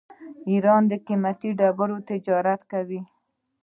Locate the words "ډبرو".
1.59-1.97